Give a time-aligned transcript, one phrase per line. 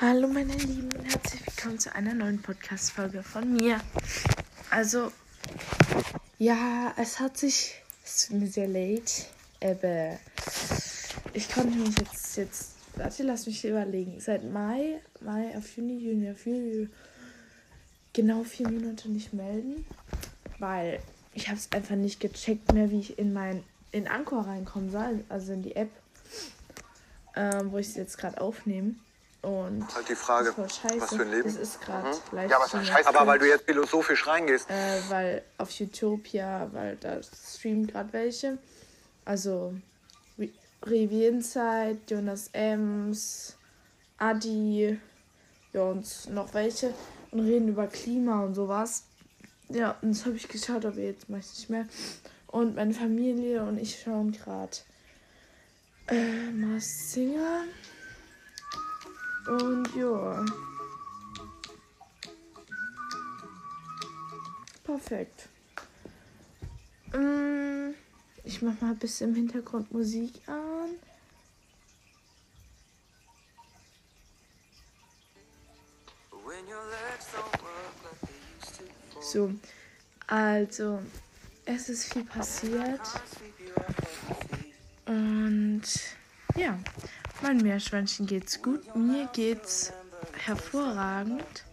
[0.00, 3.80] Hallo meine Lieben und herzlich willkommen zu einer neuen Podcast-Folge von mir.
[4.70, 5.10] Also,
[6.38, 7.74] ja, es hat sich,
[8.04, 9.24] es ist mir sehr late,
[9.60, 10.16] aber
[11.32, 16.30] ich konnte mich jetzt, jetzt, warte, lass mich überlegen, seit Mai, Mai auf Juni, Juni
[16.30, 16.88] auf Juli,
[18.12, 19.84] genau vier Monate nicht melden,
[20.60, 21.00] weil
[21.34, 25.24] ich habe es einfach nicht gecheckt mehr, wie ich in mein, in Anchor reinkommen soll,
[25.28, 25.90] also in die App,
[27.34, 28.94] ähm, wo ich es jetzt gerade aufnehme.
[29.42, 30.76] Und halt die Frage, was
[31.14, 31.44] für ein Leben.
[31.44, 32.14] Das ist gerade Mhm.
[32.32, 32.50] live.
[32.50, 34.68] Ja, aber, stream scheiße, aber weil du jetzt philosophisch reingehst.
[34.68, 38.58] äh, weil auf Utopia, weil da streamen gerade welche.
[39.24, 39.74] Also
[40.38, 40.50] Re-
[40.84, 43.56] Revi Inside, Jonas Ems,
[44.16, 44.98] Adi,
[45.72, 46.92] ja und noch welche
[47.30, 49.04] und reden über Klima und sowas.
[49.68, 51.86] Ja, und das habe ich geschaut, aber jetzt mache ich nicht mehr.
[52.48, 54.78] Und meine Familie und ich schauen gerade
[56.08, 57.64] äh, Mars Singer.
[59.48, 60.44] Und ja.
[64.84, 65.48] Perfekt.
[67.12, 67.94] Mm,
[68.44, 70.96] Ich mach mal ein bisschen im Hintergrund Musik an.
[79.20, 79.52] So,
[80.26, 81.02] also,
[81.64, 83.00] es ist viel passiert.
[85.06, 85.82] Und
[86.56, 86.78] ja,
[87.42, 88.94] mein Meerschweinchen geht's gut.
[88.96, 89.92] Mir geht's
[90.44, 91.64] hervorragend.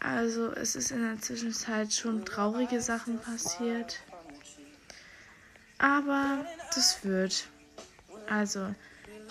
[0.00, 3.98] Also es ist in der Zwischenzeit schon traurige Sachen passiert.
[5.78, 7.48] Aber das wird.
[8.28, 8.74] Also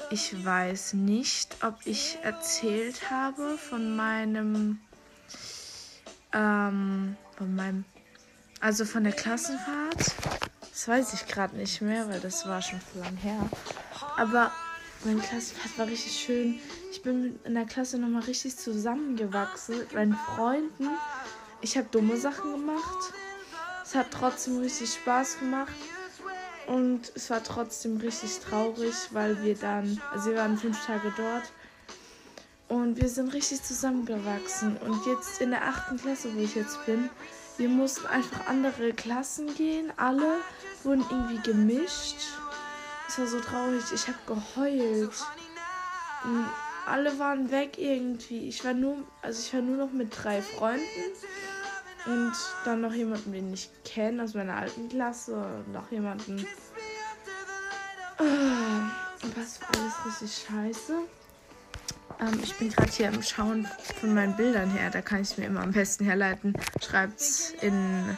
[0.10, 4.80] ich weiß nicht, ob ich erzählt habe von meinem,
[6.34, 7.86] ähm, von meinem,
[8.60, 10.16] also von der Klassenfahrt.
[10.72, 13.50] Das weiß ich gerade nicht mehr, weil das war schon lang her.
[14.18, 14.52] Aber
[15.06, 16.60] meine Klassenfahrt war richtig schön.
[16.92, 20.90] Ich bin in der Klasse nochmal richtig zusammengewachsen mit meinen Freunden.
[21.62, 23.14] Ich habe dumme Sachen gemacht.
[23.84, 25.74] Es hat trotzdem richtig Spaß gemacht.
[26.68, 31.44] Und es war trotzdem richtig traurig, weil wir dann, also wir waren fünf Tage dort.
[32.68, 34.76] Und wir sind richtig zusammengewachsen.
[34.78, 37.10] Und jetzt in der achten Klasse, wo ich jetzt bin,
[37.58, 39.92] wir mussten einfach andere Klassen gehen.
[39.96, 40.40] Alle
[40.84, 42.18] wurden irgendwie gemischt.
[43.08, 43.84] Es war so traurig.
[43.94, 45.12] Ich habe geheult.
[46.24, 46.46] Und
[46.86, 48.48] alle waren weg irgendwie.
[48.48, 50.84] Ich war nur, also ich war nur noch mit drei Freunden
[52.06, 56.46] und dann noch jemanden, den ich kenne aus meiner alten Klasse und noch jemanden.
[58.18, 58.24] Ah,
[59.24, 60.94] Und das war alles richtig scheiße.
[62.20, 63.68] Ähm, ich bin gerade hier am Schauen
[64.00, 64.90] von meinen Bildern her.
[64.90, 66.54] Da kann ich es mir immer am besten herleiten.
[66.82, 68.18] Schreibt's in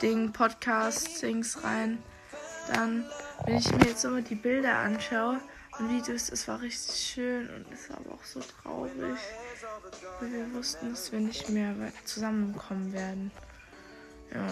[0.00, 1.98] Ding Podcast-Dings rein.
[2.72, 3.04] Dann,
[3.44, 5.40] wenn ich mir jetzt immer die Bilder anschaue
[5.78, 8.92] und Videos, es war richtig schön und es war aber auch so traurig.
[10.20, 13.30] Weil wir wussten, dass wir nicht mehr zusammenkommen werden.
[14.32, 14.46] Ja.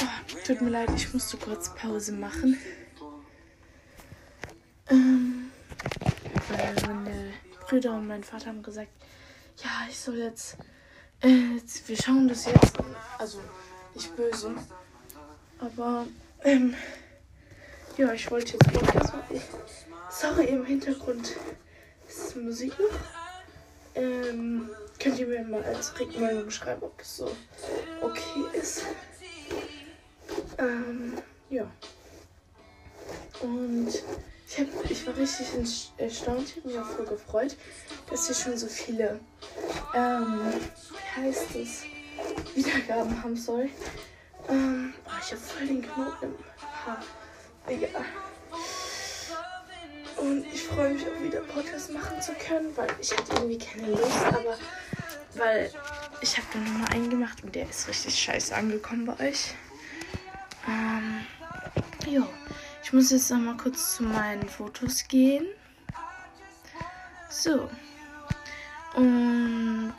[0.00, 2.58] Oh, tut mir leid, ich musste kurz Pause machen.
[4.88, 5.50] Ähm,
[6.48, 7.32] weil meine
[7.66, 8.90] Brüder und mein Vater haben gesagt,
[9.62, 10.56] ja, ich soll jetzt,
[11.22, 12.76] äh, jetzt wir schauen das jetzt.
[13.18, 13.40] Also,
[13.94, 14.54] nicht böse.
[15.58, 16.06] Aber,
[16.42, 16.74] ähm,
[17.96, 19.24] ja, ich wollte jetzt Podcast machen.
[19.30, 19.42] Ich,
[20.10, 21.36] sorry, im Hintergrund
[22.08, 22.98] ist Musik noch.
[23.94, 27.30] Ähm, könnt ihr mir mal als Rückmeldung schreiben, ob das so
[28.00, 28.82] okay ist.
[30.58, 31.14] Ähm,
[31.50, 31.70] ja.
[33.40, 33.88] Und
[34.48, 35.46] ich, hab, ich war richtig
[35.98, 37.56] erstaunt, ich habe mich auch voll gefreut,
[38.08, 39.20] dass wir schon so viele,
[39.94, 40.52] ähm,
[40.90, 41.82] wie heißt es,
[42.54, 43.68] Wiedergaben haben soll.
[44.48, 46.34] Ähm, oh, ich habe voll den Knoten im
[46.86, 47.02] Haar.
[47.66, 48.04] Egal.
[50.16, 53.88] Und ich freue mich auch wieder Podcast machen zu können, weil ich hatte irgendwie keine
[53.88, 54.56] Lust, aber
[55.34, 55.70] weil
[56.20, 59.54] ich habe da nochmal einen gemacht und der ist richtig scheiße angekommen bei euch.
[60.68, 61.26] Ähm,
[62.06, 62.26] jo.
[62.84, 65.46] Ich muss jetzt nochmal kurz zu meinen Fotos gehen.
[67.30, 67.70] So.
[68.94, 69.94] Und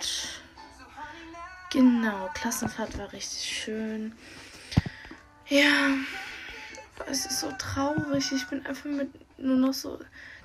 [1.71, 4.13] genau, Klassenfahrt war richtig schön.
[5.48, 5.95] Ja,
[7.09, 8.31] es ist so traurig.
[8.31, 10.00] Ich bin einfach mit nur noch so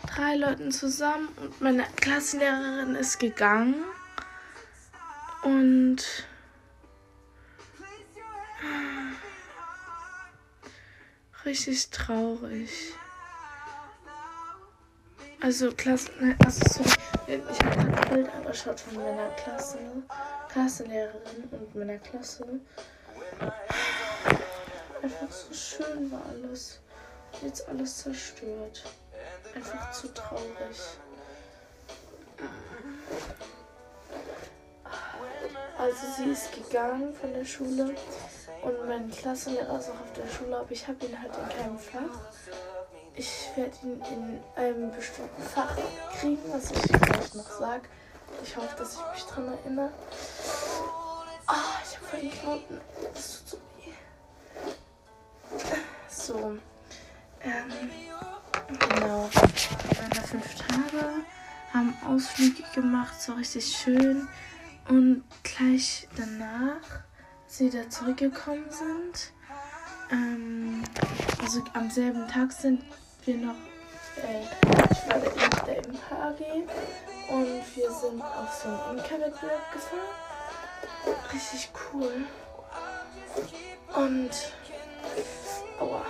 [0.07, 3.77] drei Leuten zusammen und meine Klassenlehrerin ist gegangen.
[5.43, 6.05] Und
[11.45, 12.95] richtig traurig.
[15.41, 16.91] Also Klasse, ne, also sorry,
[17.29, 19.79] ich habe gerade ein Bild angeschaut von meiner Klasse,
[20.49, 22.61] Klassenlehrerin und meiner Klasse.
[25.03, 26.81] Einfach so schön war alles.
[27.43, 28.85] Jetzt alles zerstört.
[29.55, 30.79] Einfach zu traurig.
[32.39, 32.79] Ah.
[35.79, 37.95] Also sie ist gegangen von der Schule
[38.63, 41.79] und mein Klassenlehrer ist auch auf der Schule, aber ich habe ihn halt in keinem
[41.79, 42.21] Fach.
[43.15, 45.77] Ich werde ihn in einem bestimmten Fach
[46.19, 47.83] kriegen, was ich vielleicht noch sage.
[48.43, 49.93] Ich hoffe, dass ich mich daran erinnere.
[51.47, 52.81] Ah, oh, ich habe einen Knoten.
[53.15, 53.48] Das tut
[60.29, 61.25] fünf Tage,
[61.73, 64.29] haben Ausflüge gemacht, so richtig schön.
[64.89, 67.03] Und gleich danach,
[67.47, 69.33] als wir wieder zurückgekommen sind,
[70.11, 70.85] ähm,
[71.43, 72.83] also am selben Tag sind
[73.25, 73.55] wir noch,
[74.17, 76.45] äh, ich war in der MKG
[77.31, 81.17] und wir sind auf so einen Imkerwettbewerb gefahren.
[81.33, 82.25] Richtig cool.
[83.95, 84.31] Und,
[85.81, 86.05] aua.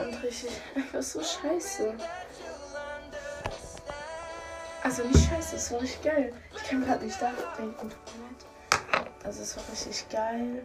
[0.00, 1.94] Und richtig, einfach so scheiße.
[4.86, 6.32] Also nicht scheiße, es war richtig geil.
[6.54, 7.90] Ich kann gerade nicht nachdenken.
[9.24, 10.64] Also es war richtig geil.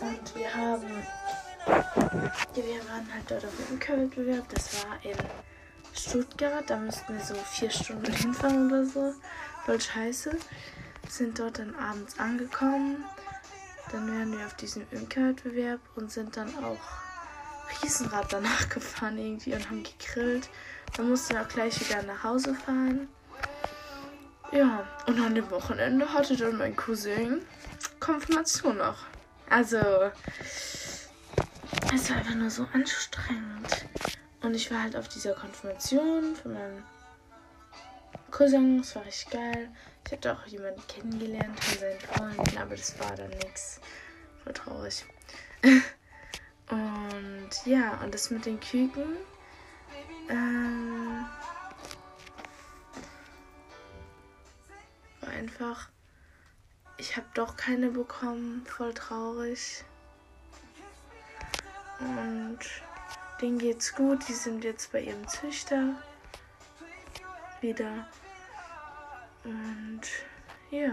[0.00, 0.88] Und wir haben
[2.54, 4.48] wir waren halt dort auf dem Imkerwettbewerb.
[4.48, 5.18] Das war in
[5.92, 6.64] Stuttgart.
[6.66, 9.14] Da mussten wir so vier Stunden hinfahren oder so.
[9.66, 10.34] Voll scheiße.
[11.10, 13.04] Sind dort dann abends angekommen.
[13.90, 19.68] Dann wären wir auf diesem Imkerwettbewerb und sind dann auch Riesenrad danach gefahren irgendwie und
[19.68, 20.48] haben gegrillt.
[20.96, 23.08] Dann mussten wir auch gleich wieder nach Hause fahren.
[24.52, 27.42] Ja, und an dem Wochenende hatte dann mein Cousin
[28.00, 28.98] Konfirmation noch.
[29.48, 29.78] Also,
[31.94, 33.86] es war einfach nur so anstrengend.
[34.42, 36.82] Und ich war halt auf dieser Konfirmation von meinem
[38.30, 38.80] Cousin.
[38.80, 39.70] Es war richtig geil.
[40.04, 43.80] Ich hatte auch jemanden kennengelernt von seinen Freunden, aber das war dann nichts.
[44.42, 45.04] Voll traurig.
[45.62, 49.16] und ja, und das mit den Küken.
[50.28, 51.24] Ähm,
[55.28, 55.88] einfach.
[56.98, 58.64] Ich habe doch keine bekommen.
[58.66, 59.84] Voll traurig.
[61.98, 62.58] Und
[63.40, 64.26] denen geht's gut.
[64.28, 65.94] Die sind jetzt bei ihrem Züchter
[67.60, 68.08] wieder.
[69.44, 70.02] Und
[70.70, 70.90] ja.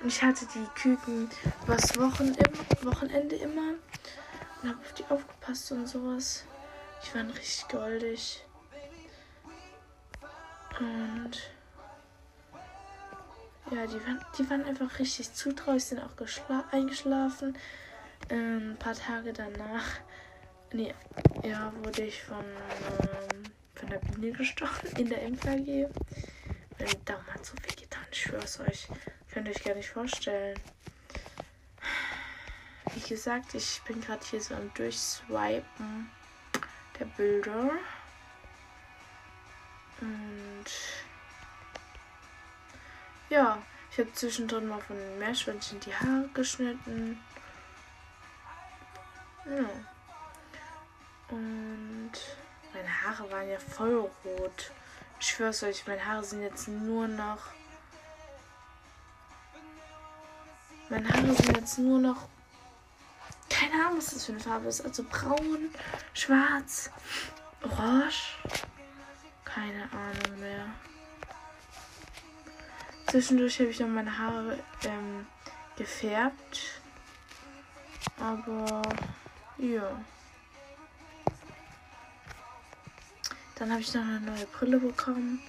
[0.00, 1.28] Und ich hatte die Küken
[1.66, 2.34] was Wochen
[2.82, 3.74] Wochenende immer.
[4.62, 6.44] Und habe auf die aufgepasst und sowas.
[7.04, 8.44] Die waren richtig goldig.
[10.78, 11.38] Und
[13.70, 16.10] ja, die waren, die waren einfach richtig zutraulich, sind auch
[16.72, 17.56] eingeschlafen.
[18.28, 20.00] Ähm, ein paar Tage danach
[20.72, 20.94] Nee,
[21.42, 23.42] ja, wurde ich von, ähm,
[23.74, 25.88] von der Biene gestochen in der MKG.
[26.78, 28.86] Mein Daumen hat so viel getan, ich schwör's euch.
[29.32, 30.56] Könnt ihr euch gar nicht vorstellen.
[32.94, 36.08] Wie gesagt, ich bin gerade hier so am Durchswipen
[37.00, 37.70] der Bilder.
[40.00, 40.66] Und
[43.30, 47.18] ja, ich habe zwischendrin mal von den Meerschweinchen die Haare geschnitten.
[49.46, 49.70] Ja.
[51.30, 52.12] Und
[52.74, 54.72] meine Haare waren ja voll rot.
[55.18, 57.38] Ich schwör's euch, meine Haare sind jetzt nur noch.
[60.88, 62.28] Meine Haare sind jetzt nur noch.
[63.48, 64.80] Keine Ahnung, was das für eine Farbe ist.
[64.80, 65.70] Also braun,
[66.14, 66.90] schwarz,
[67.62, 68.38] orange.
[69.44, 70.66] Keine Ahnung mehr.
[73.10, 75.26] Zwischendurch habe ich noch meine Haare ähm,
[75.76, 76.80] gefärbt.
[78.20, 78.82] Aber
[79.58, 80.00] ja.
[83.56, 85.40] Dann habe ich noch eine neue Brille bekommen.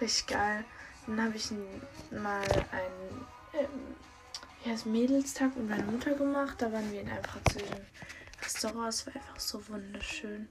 [0.00, 0.64] Richtig geil.
[1.06, 1.52] Dann habe ich
[2.10, 2.42] mal
[2.72, 3.94] einen ähm,
[4.64, 6.56] ja, Mädelstag mit meiner Mutter gemacht.
[6.58, 7.86] Da waren wir in einem französischen
[8.42, 8.88] Restaurant.
[8.88, 10.48] Es war einfach so wunderschön.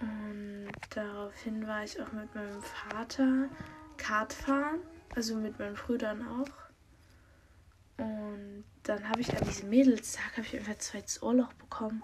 [0.00, 3.48] Und daraufhin war ich auch mit meinem Vater
[3.96, 4.78] Kart fahren.
[5.14, 8.02] Also mit meinen Brüdern auch.
[8.02, 12.02] Und dann habe ich an diesem Mädelstag habe ich einfach zwei Ohrloch bekommen.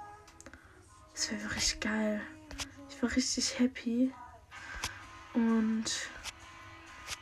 [1.14, 2.20] Das war richtig geil.
[2.88, 4.12] Ich war richtig happy.
[5.34, 5.84] Und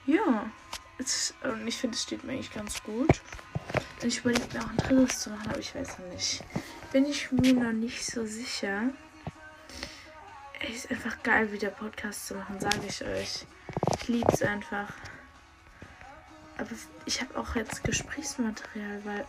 [0.06, 0.50] ja,
[0.98, 3.20] es, und ich finde, es steht mir eigentlich ganz gut.
[4.00, 6.44] Und ich überlege mir auch ein drittes zu machen, aber ich weiß noch nicht.
[6.92, 8.90] Bin ich mir noch nicht so sicher.
[10.60, 13.46] Es ist einfach geil, wieder Podcast zu machen, sage ich euch.
[14.00, 14.92] Ich liebe es einfach.
[16.58, 16.70] Aber
[17.04, 19.26] ich habe auch jetzt Gesprächsmaterial, weil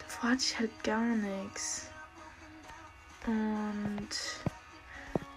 [0.00, 1.90] davor hatte ich halt gar nichts.
[3.26, 4.08] Und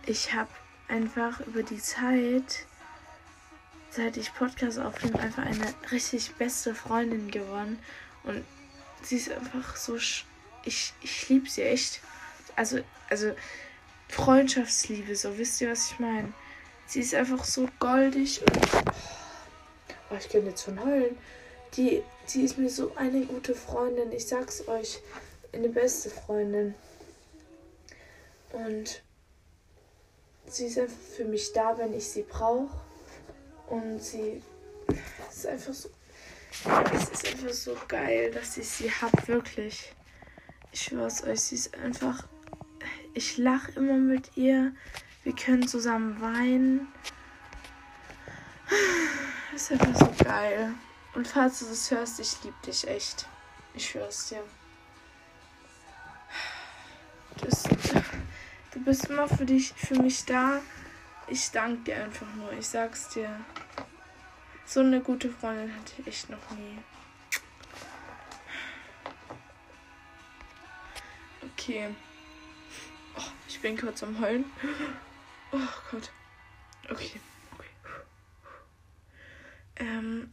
[0.05, 0.49] ich habe
[0.87, 2.65] einfach über die Zeit,
[3.89, 7.79] seit ich Podcast aufnehme, einfach eine richtig beste Freundin gewonnen.
[8.23, 8.45] Und
[9.01, 9.97] sie ist einfach so.
[10.63, 12.01] Ich, ich liebe sie echt.
[12.55, 13.33] Also, also
[14.09, 16.33] Freundschaftsliebe, so wisst ihr, was ich meine?
[16.85, 18.67] Sie ist einfach so goldig und.
[20.09, 21.17] Oh, ich könnte jetzt von heulen.
[21.75, 24.11] die, die ist mir so eine gute Freundin.
[24.11, 25.01] Ich sag's euch,
[25.53, 26.73] eine beste Freundin.
[28.51, 29.03] Und
[30.47, 32.69] sie ist einfach für mich da, wenn ich sie brauche.
[33.67, 34.41] Und sie
[35.29, 35.89] ist einfach so.
[36.93, 39.93] Es ist einfach so geil, dass ich sie hab, wirklich.
[40.71, 42.27] Ich schwör's euch, sie ist einfach.
[43.13, 44.73] Ich lach immer mit ihr.
[45.23, 46.87] Wir können zusammen weinen.
[49.59, 50.73] Ist einfach so geil.
[51.13, 53.27] Und falls du das hörst, ich lieb dich echt.
[53.73, 54.41] Ich schwör's dir.
[57.35, 57.67] Du bist,
[58.71, 60.61] du bist immer für dich, für mich da.
[61.27, 62.53] Ich danke dir einfach nur.
[62.53, 63.37] Ich sag's dir.
[64.65, 66.79] So eine gute Freundin hatte ich echt noch nie.
[71.51, 71.93] Okay.
[73.17, 74.45] Oh, ich bin kurz am Heulen.
[75.51, 75.57] Oh
[75.91, 76.11] Gott.
[76.89, 77.19] Okay.
[79.79, 80.31] Ähm.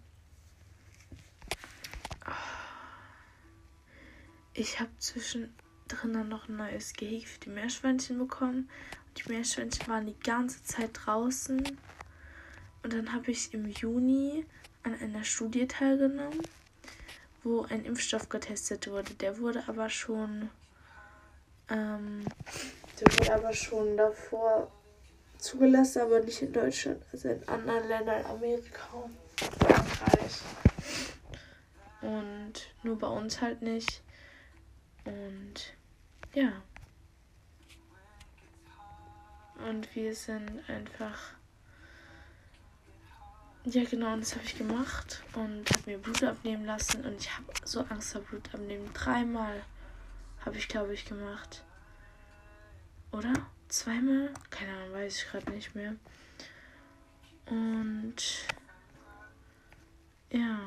[4.58, 8.70] Ich habe zwischendrin noch ein neues Gehege für die Meerschweinchen bekommen.
[9.18, 11.78] Die Meerschweinchen waren die ganze Zeit draußen.
[12.82, 14.46] Und dann habe ich im Juni
[14.82, 16.40] an einer Studie teilgenommen,
[17.42, 19.12] wo ein Impfstoff getestet wurde.
[19.14, 20.48] Der wurde aber schon.
[21.68, 22.24] Ähm,
[22.98, 24.70] der wurde aber schon davor
[25.36, 29.10] zugelassen, aber nicht in Deutschland, also in anderen Ländern, Amerika
[29.42, 30.40] und Frankreich.
[32.00, 32.52] Und
[32.82, 34.02] nur bei uns halt nicht.
[35.04, 35.74] Und
[36.34, 36.52] ja.
[39.68, 41.32] Und wir sind einfach.
[43.64, 47.04] Ja, genau, und das habe ich gemacht und habe mir Blut abnehmen lassen.
[47.04, 48.88] Und ich habe so Angst vor Blut abnehmen.
[48.94, 49.62] Dreimal
[50.44, 51.64] habe ich, glaube ich, gemacht.
[53.10, 53.32] Oder?
[53.68, 54.32] Zweimal?
[54.50, 55.96] Keine Ahnung, weiß ich gerade nicht mehr.
[57.46, 58.46] Und
[60.36, 60.60] ja.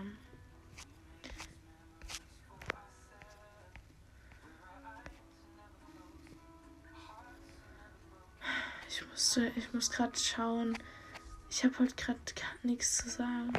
[8.88, 10.78] Ich musste, ich muss gerade schauen.
[11.50, 12.20] Ich habe heute gerade
[12.64, 13.54] nichts zu sagen.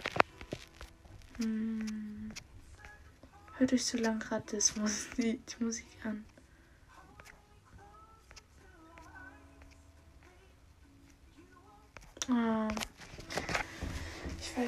[1.38, 2.32] Hm.
[3.56, 6.24] Hört euch so lang gerade das Musik, die Musik an.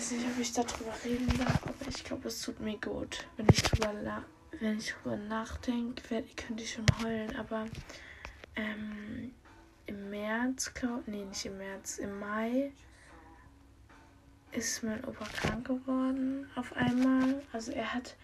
[0.02, 3.24] Weiß nicht, ob ich darüber reden darf, aber ich glaube, es tut mir gut.
[3.36, 3.94] Wenn ich drüber,
[4.58, 7.66] wenn ich drüber nachdenke, könnte ich schon heulen, aber
[8.56, 9.32] ähm,
[9.86, 12.72] im März, glaube nee, nicht im März, im Mai
[14.50, 17.40] ist mein Opa krank geworden auf einmal.
[17.52, 18.16] Also er hat,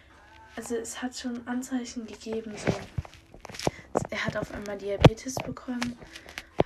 [0.56, 2.73] also es hat schon Anzeichen gegeben, so.
[4.11, 5.97] Er hat auf einmal Diabetes bekommen,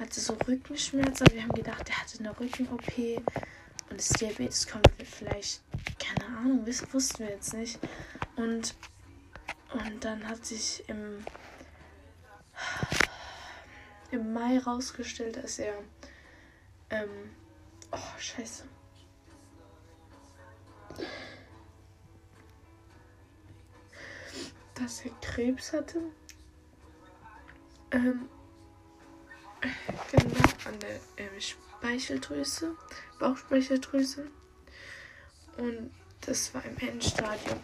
[0.01, 1.27] hatte so Rückenschmerzen.
[1.33, 3.21] Wir haben gedacht, er hatte eine Rücken-OP
[3.93, 5.61] und das Diabetes kommt vielleicht,
[5.99, 7.79] keine Ahnung, wussten wir jetzt nicht.
[8.37, 8.75] Und,
[9.75, 11.23] und dann hat sich im
[14.11, 15.75] im Mai rausgestellt, dass er.
[16.91, 17.35] Ähm,
[17.91, 18.65] oh, scheiße.
[24.75, 26.01] Dass er Krebs hatte.
[27.91, 28.29] Ähm,
[30.11, 31.41] genau, an der ähm,
[31.83, 32.77] Speicheldrüse,
[33.19, 34.29] Bauchspeicheldrüse.
[35.57, 37.59] Und das war im Endstadium.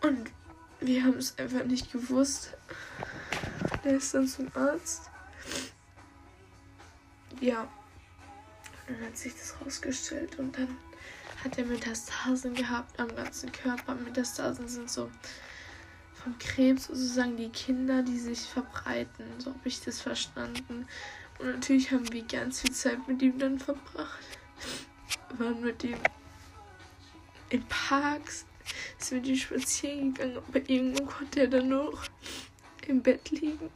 [0.00, 0.30] Und
[0.80, 2.54] wir haben es einfach nicht gewusst.
[3.84, 5.10] Der ist dann zum Arzt.
[7.40, 7.68] Ja.
[8.88, 10.78] Und dann hat sich das rausgestellt und dann
[11.42, 13.94] hat er Metastasen gehabt am ganzen Körper.
[13.94, 15.10] Metastasen sind so
[16.22, 19.26] vom Krebs sozusagen die Kinder, die sich verbreiten.
[19.38, 20.86] So habe ich das verstanden.
[21.38, 24.38] Und natürlich haben wir ganz viel Zeit mit ihm dann verbracht.
[25.30, 25.98] Wir waren mit ihm
[27.50, 28.46] in Parks,
[28.98, 32.04] sind mit ihm spazieren gegangen, aber irgendwo konnte er dann noch
[32.86, 33.70] im Bett liegen.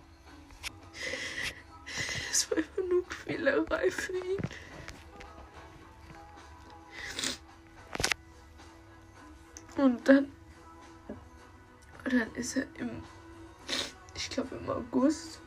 [2.31, 4.38] Es war einfach nur Quälerei für ihn.
[9.77, 10.33] Und dann,
[12.05, 13.03] dann ist er im,
[14.15, 15.41] ich glaube im August,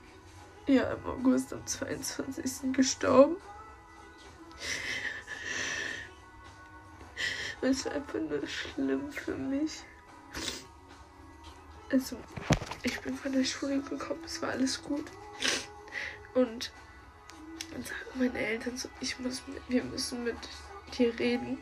[0.72, 2.74] ja im August am 22.
[2.74, 3.36] gestorben.
[7.62, 9.84] Es war einfach nur schlimm für mich.
[11.92, 12.18] Also,
[12.84, 15.06] ich bin von der Schule gekommen, es war alles gut.
[16.34, 16.72] Und
[17.72, 20.38] dann sagen meine Eltern so, ich muss wir müssen mit
[20.98, 21.62] dir reden.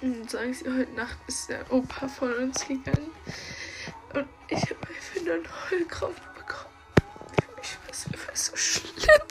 [0.00, 3.10] Und dann sagen sie, heute Nacht ist der Opa von uns gegangen.
[4.14, 6.20] Und ich habe einfach nur einen Heulkrampf
[8.36, 9.22] so schlimm.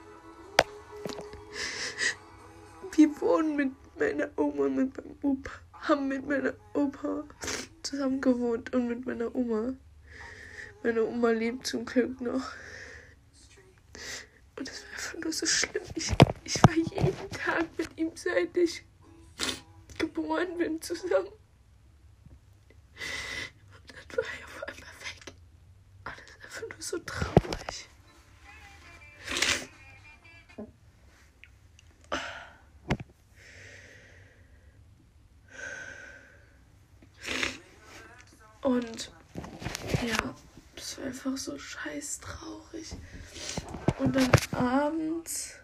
[2.94, 5.50] Wir wohnen mit meiner Oma und mit meinem Opa
[5.88, 7.24] haben mit meiner Opa
[7.82, 9.74] zusammen gewohnt und mit meiner Oma.
[10.82, 12.52] Meine Oma lebt zum Glück noch.
[14.58, 15.82] Und es war einfach nur so schlimm.
[15.94, 16.10] Ich,
[16.44, 18.84] ich war jeden Tag mit ihm, seit ich
[19.98, 21.28] geboren bin, zusammen.
[21.28, 21.38] Und
[23.88, 25.34] dann war er auf einmal weg.
[26.06, 27.88] Ist einfach nur so traurig.
[38.66, 39.12] Und
[40.04, 40.34] ja,
[40.74, 42.96] das war einfach so scheiß traurig.
[44.00, 45.54] Und dann abends.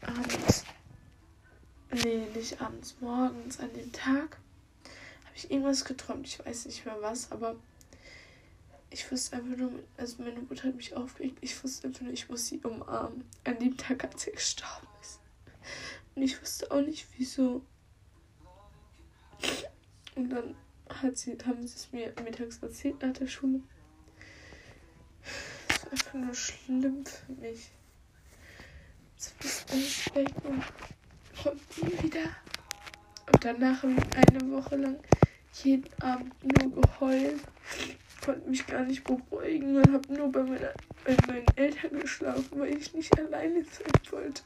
[0.00, 0.64] Abends.
[1.92, 4.38] Nee, nicht abends, morgens an dem Tag
[5.26, 6.26] habe ich irgendwas geträumt.
[6.26, 7.56] Ich weiß nicht mehr was, aber
[8.88, 11.36] ich wusste einfach nur, also meine Mutter hat mich aufgeregt.
[11.42, 13.28] Ich wusste einfach nur, ich muss sie umarmen.
[13.44, 15.20] An dem Tag, als sie gestorben ist.
[16.14, 17.60] Und ich wusste auch nicht, wieso.
[20.14, 20.54] Und dann
[20.88, 23.60] hat sie, haben sie es mir mittags erzählt nach der Schule.
[25.68, 27.70] Das war einfach nur schlimm für mich.
[29.16, 30.62] Jetzt ist alles weg und
[31.42, 32.30] kommt nie wieder.
[33.32, 34.98] Und danach habe ich eine Woche lang
[35.62, 37.40] jeden Abend nur geheult.
[38.24, 40.72] Konnte mich gar nicht beruhigen und habe nur bei, meiner,
[41.04, 44.42] bei meinen Eltern geschlafen, weil ich nicht alleine sein wollte.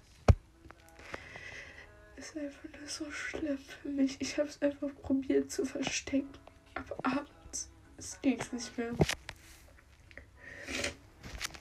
[2.18, 4.16] Ist einfach nur so schlimm für mich.
[4.18, 6.28] Ich habe es einfach probiert zu verstecken.
[6.74, 8.92] Aber abends es es nicht mehr.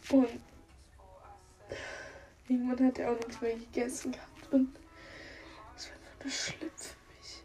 [0.10, 0.30] Und
[2.48, 4.52] irgendwann hat er auch nichts mehr gegessen gehabt.
[4.52, 4.76] Und
[5.76, 7.44] es war einfach nur schlimm für mich.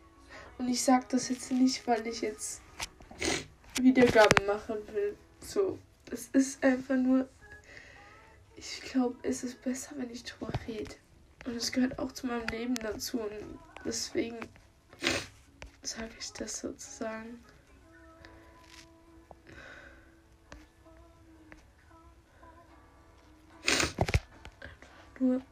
[0.57, 2.62] Und ich sage das jetzt nicht, weil ich jetzt
[3.78, 5.19] Wiedergaben machen will.
[5.40, 5.78] So,
[6.11, 7.28] es ist einfach nur.
[8.57, 10.95] Ich glaube, es ist besser, wenn ich drüber rede.
[11.44, 13.20] Und es gehört auch zu meinem Leben dazu.
[13.20, 14.38] Und deswegen
[15.83, 17.42] sage ich das sozusagen.
[24.61, 25.42] Einfach nur.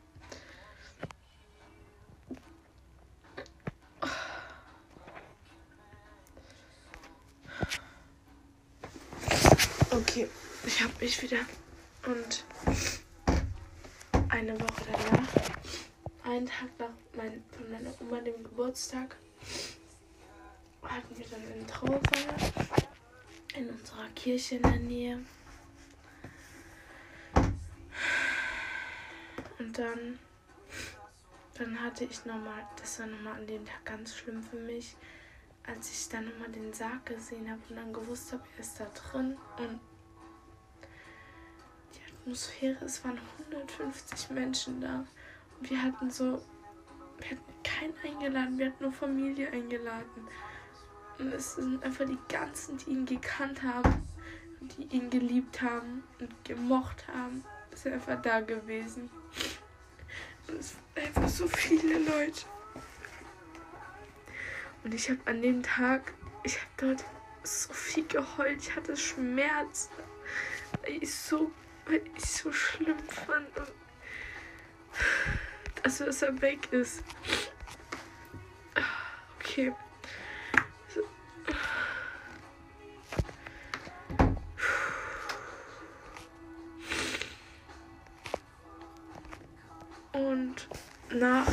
[9.91, 10.29] Okay,
[10.65, 11.39] ich habe mich wieder
[12.07, 12.45] und
[14.29, 15.60] eine Woche danach,
[16.31, 19.17] einen Tag nach mein, von meiner Oma dem Geburtstag,
[20.83, 22.53] hatten wir dann eine Trauerfeier
[23.57, 25.25] in unserer Kirche in der Nähe.
[29.59, 30.19] Und dann,
[31.55, 34.97] dann hatte ich nochmal, das war nochmal an dem Tag ganz schlimm für mich,
[35.67, 38.87] als ich dann nochmal den Sarg gesehen habe und dann gewusst habe, er ist da
[38.87, 39.81] drin und
[41.95, 43.19] die Atmosphäre, es waren
[43.51, 45.05] 150 Menschen da
[45.61, 46.43] wir hatten so,
[47.19, 50.29] wir hatten keinen eingeladen, wir hatten nur Familie eingeladen
[51.19, 54.09] und es sind einfach die ganzen, die ihn gekannt haben,
[54.61, 57.45] die ihn geliebt haben und gemocht haben,
[57.75, 59.11] sind einfach da gewesen.
[60.49, 62.47] Und es waren einfach so viele Leute.
[64.83, 67.05] Und ich habe an dem Tag, ich habe dort
[67.43, 68.59] so viel geheult.
[68.63, 69.91] Ich hatte Schmerz,
[70.83, 71.51] weil ich so,
[71.87, 73.49] weil ich so schlimm fand.
[75.83, 77.03] Also, dass er weg ist.
[79.39, 79.73] Okay.
[90.13, 90.69] Und
[91.11, 91.47] nach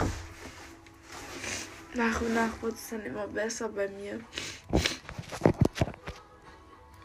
[1.97, 4.19] nach und nach wurde es dann immer besser bei mir.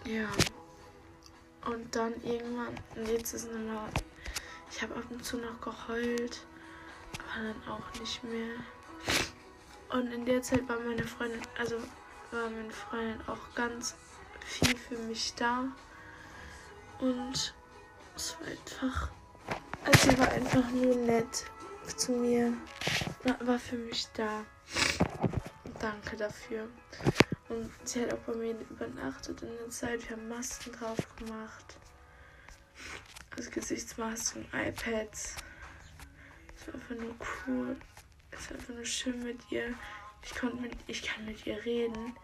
[0.04, 0.28] Ja.
[1.64, 3.88] Und dann irgendwann, und jetzt ist nochmal,
[4.70, 6.44] ich habe ab und zu noch geheult,
[7.34, 8.56] aber dann auch nicht mehr.
[9.90, 11.76] Und in der Zeit war meine Freundin, also
[12.30, 13.94] war meine Freundin auch ganz
[14.44, 15.64] viel für mich da.
[16.98, 17.54] Und
[18.16, 19.10] es war einfach,
[19.84, 21.44] also sie war einfach nur nett
[21.96, 22.52] zu mir,
[23.40, 24.44] war für mich da.
[25.80, 26.68] Danke dafür.
[27.48, 30.08] Und sie hat auch bei mir übernachtet in der Zeit.
[30.08, 31.76] Wir haben Masken drauf gemacht.
[33.36, 35.36] Also Gesichtsmasken, iPads.
[36.66, 37.14] War einfach nur
[37.46, 37.76] cool.
[38.30, 39.74] Es war einfach nur schön mit ihr.
[40.22, 42.14] Ich konnte mit, ich kann mit ihr reden.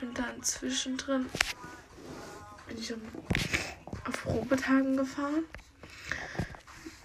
[0.00, 1.30] Und dann zwischendrin
[2.66, 5.44] bin ich auf Probetagen gefahren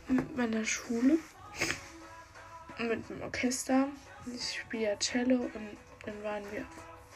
[0.08, 1.20] mit meiner Schule
[2.88, 3.88] mit dem Orchester.
[4.34, 6.66] Ich spiele ja Cello und dann waren wir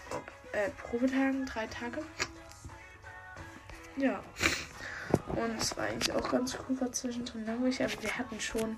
[0.10, 2.04] auf äh, Probetagen, drei Tage.
[3.98, 4.24] Ja.
[5.36, 8.78] Und es war eigentlich auch ganz cool, war zwischendrin langweilig, aber wir hatten schon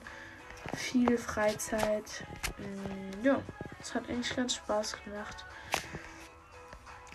[0.75, 2.25] viel Freizeit.
[2.57, 3.41] Mm, ja,
[3.79, 5.45] es hat eigentlich ganz Spaß gemacht.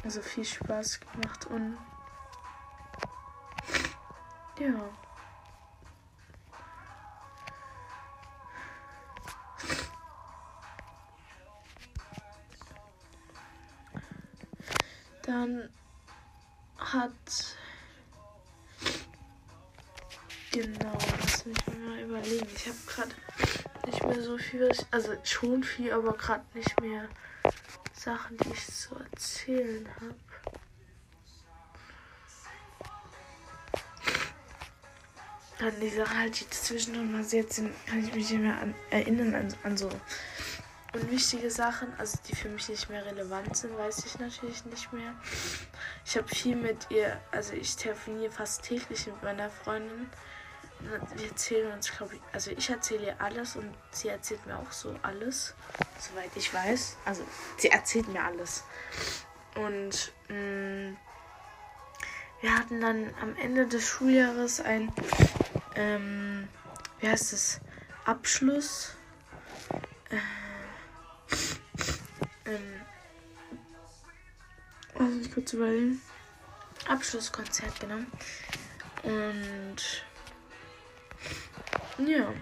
[0.04, 1.76] Also viel Spaß gemacht und
[4.58, 4.88] ja.
[15.22, 15.68] Dann
[16.78, 17.56] hat
[20.50, 22.48] genau, lass mich mal überlegen.
[22.54, 23.14] Ich habe gerade
[23.86, 27.08] nicht mehr so viel, also schon viel, aber gerade nicht mehr
[27.94, 30.14] Sachen, die ich zu erzählen habe.
[35.58, 39.34] Dann die Sachen halt, die zwischendrin passiert sind, kann ich mich nicht mehr an, erinnern
[39.34, 39.90] an, an so
[40.94, 45.14] unwichtige Sachen, also die für mich nicht mehr relevant sind, weiß ich natürlich nicht mehr.
[46.04, 50.08] Ich habe viel mit ihr, also ich telefoniere fast täglich mit meiner Freundin.
[51.14, 54.72] Wir erzählen uns, glaube ich, also ich erzähle ihr alles und sie erzählt mir auch
[54.72, 55.54] so alles,
[55.98, 56.96] soweit ich weiß.
[57.04, 57.22] Also
[57.58, 58.64] sie erzählt mir alles.
[59.54, 60.96] Und mh, mm,
[62.40, 64.90] wir hatten dann am Ende des Schuljahres ein,
[65.74, 66.48] ähm,
[66.98, 67.60] wie heißt es,
[68.06, 68.94] Abschluss.
[70.08, 70.16] Äh,
[72.46, 72.80] ähm,
[74.98, 76.00] also ich kurz überlegen.
[76.88, 77.98] Abschlusskonzert, genau.
[79.02, 79.76] Und
[82.06, 82.32] ja.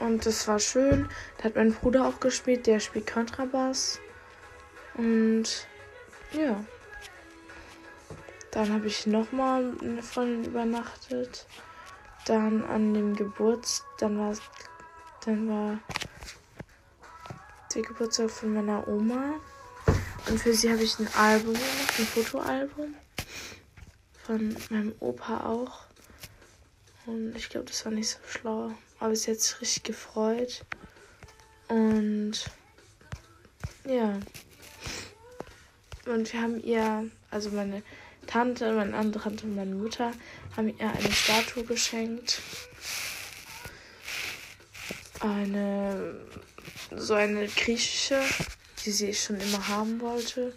[0.00, 1.08] Und das war schön.
[1.38, 4.00] Da hat mein Bruder auch gespielt, der spielt Kontrabass.
[4.94, 5.66] Und
[6.32, 6.64] ja.
[8.50, 11.46] Dann habe ich nochmal eine Freundin übernachtet.
[12.26, 14.34] Dann an dem Geburtstag, dann war
[15.24, 15.78] dann war
[17.74, 19.34] der Geburtstag von meiner Oma.
[20.28, 22.94] Und für sie habe ich ein Album gemacht, ein Fotoalbum.
[24.24, 25.86] Von meinem Opa auch.
[27.06, 28.72] Und ich glaube, das war nicht so schlau.
[29.00, 30.64] Aber sie hat sich richtig gefreut.
[31.68, 32.32] Und
[33.84, 34.20] ja.
[36.06, 37.82] Und wir haben ihr, also meine
[38.26, 40.12] Tante, meine andere Tante und meine Mutter
[40.56, 42.40] haben ihr eine Statue geschenkt.
[45.20, 46.20] Eine,
[46.94, 48.20] so eine griechische,
[48.84, 50.54] die sie schon immer haben wollte.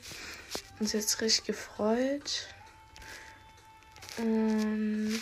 [0.79, 2.47] Und sie hat sich richtig gefreut.
[4.17, 5.21] Und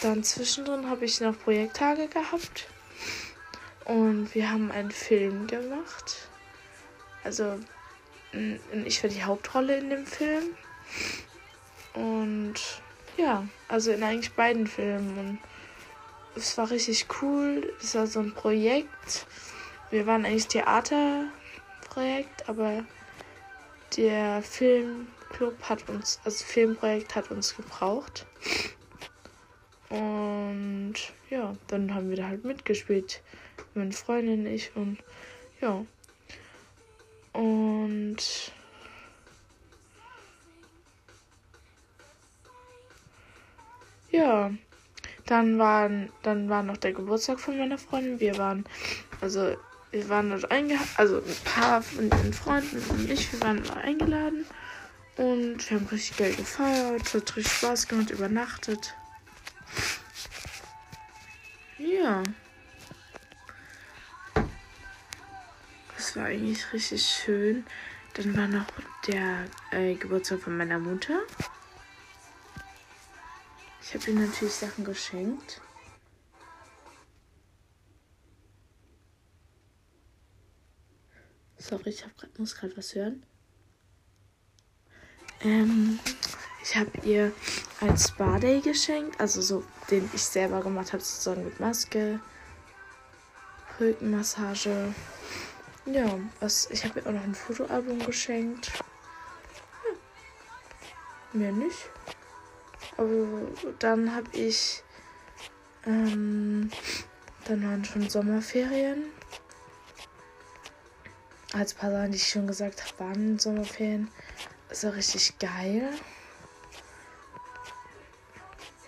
[0.00, 2.68] dann zwischendrin habe ich noch Projekttage gehabt.
[3.84, 6.28] Und wir haben einen Film gemacht.
[7.24, 7.58] Also
[8.84, 10.44] ich war die Hauptrolle in dem Film.
[11.94, 12.54] Und
[13.16, 15.18] ja, also in eigentlich beiden Filmen.
[15.18, 15.38] Und
[16.34, 17.72] es war richtig cool.
[17.80, 19.26] Es war so ein Projekt.
[19.90, 22.84] Wir waren eigentlich Theaterprojekt, aber
[23.96, 24.42] der
[25.30, 28.26] Filmclub hat uns, also Filmprojekt hat uns gebraucht.
[29.88, 30.94] Und
[31.30, 33.22] ja, dann haben wir da halt mitgespielt.
[33.74, 34.98] Meine Freundin, ich und
[35.60, 35.84] ja.
[37.32, 38.52] Und
[44.10, 44.50] ja,
[45.26, 48.20] dann waren, dann war noch der Geburtstag von meiner Freundin.
[48.20, 48.64] Wir waren,
[49.20, 49.56] also
[49.90, 54.46] wir waren dort eingeladen, also ein paar von den Freunden und ich, wir waren eingeladen.
[55.16, 58.94] Und wir haben richtig geil gefeiert, hat richtig Spaß gemacht, übernachtet.
[61.78, 62.22] Ja.
[66.16, 67.64] war eigentlich richtig schön.
[68.14, 68.66] Dann war noch
[69.06, 71.20] der äh, Geburtstag von meiner Mutter.
[73.82, 75.60] Ich habe ihr natürlich Sachen geschenkt.
[81.58, 83.24] Sorry, ich grad, muss gerade was hören.
[85.46, 85.98] Ähm,
[86.62, 87.32] ich habe ihr
[87.80, 92.20] ein Spa Day geschenkt, also so, den ich selber gemacht habe, sozusagen mit Maske,
[93.80, 94.92] Rückenmassage
[95.86, 98.72] ja, was, ich habe ihr auch noch ein Fotoalbum geschenkt.
[99.84, 99.94] Ja.
[101.32, 101.90] Mehr nicht.
[102.96, 103.14] Aber
[103.78, 104.82] dann habe ich.
[105.86, 106.70] Ähm,
[107.44, 109.04] dann waren schon Sommerferien.
[111.52, 114.10] Als paar Sachen, die ich schon gesagt habe, waren Sommerferien.
[114.68, 115.90] War richtig geil.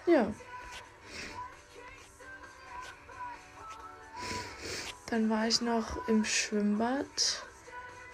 [0.07, 0.33] Ja.
[5.07, 7.43] Dann war ich noch im Schwimmbad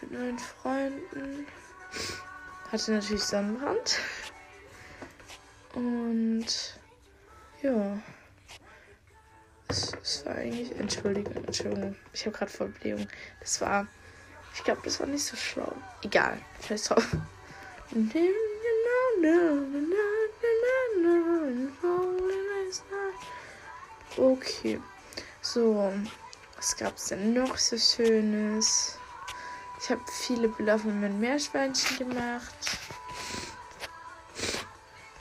[0.01, 1.47] mit meinen Freunden.
[2.71, 3.99] Hatte natürlich Sonnenbrand.
[5.75, 6.47] Und
[7.63, 7.99] ja.
[9.69, 10.71] Es, es war eigentlich.
[10.79, 11.97] Entschuldigung, Entschuldigung.
[12.13, 13.09] Ich habe gerade Vollblähung.
[13.41, 13.87] Das war
[14.55, 15.73] Ich glaube, das war nicht so schlau.
[16.03, 16.39] Egal.
[16.67, 17.17] Scheiß drauf.
[24.17, 24.81] Okay.
[25.41, 25.93] So.
[26.57, 28.99] Was gab es denn noch so Schönes?
[29.81, 32.55] Ich habe viele Bilder meinen Meerschweinchen gemacht.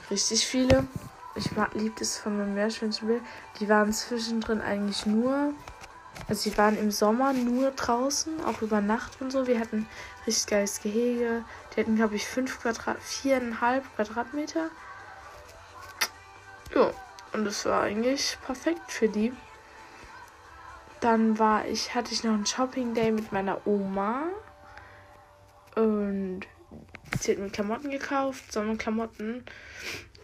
[0.09, 0.87] Richtig viele.
[1.35, 3.21] Ich liebe es von meinen Meerschweinchen.
[3.59, 5.53] Die waren zwischendrin eigentlich nur
[6.27, 9.47] also sie waren im Sommer nur draußen, auch über Nacht und so.
[9.47, 9.87] Wir hatten
[10.25, 11.43] richtig geiles Gehege.
[11.75, 14.69] Die hatten, glaube ich, fünf Quadrat, viereinhalb Quadratmeter.
[16.73, 16.91] Ja,
[17.33, 19.33] und das war eigentlich perfekt für die.
[21.01, 24.23] Dann war ich, hatte ich noch einen Shopping Day mit meiner Oma.
[25.75, 26.41] Und
[27.19, 29.43] sie hat mir Klamotten gekauft, Sommerklamotten.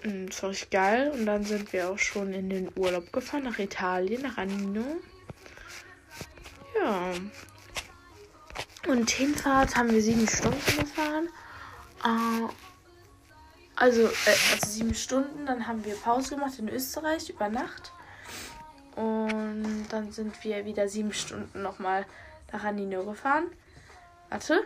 [0.05, 1.11] Und das war richtig geil.
[1.11, 4.85] Und dann sind wir auch schon in den Urlaub gefahren nach Italien, nach Anino.
[6.81, 7.11] Ja.
[8.87, 11.29] Und Hinfahrt haben wir sieben Stunden gefahren.
[12.03, 12.47] Äh,
[13.75, 15.45] also, äh, also sieben Stunden.
[15.45, 17.91] Dann haben wir Pause gemacht in Österreich über Nacht.
[18.95, 22.05] Und dann sind wir wieder sieben Stunden nochmal
[22.51, 23.45] nach Anino gefahren.
[24.29, 24.63] Warte.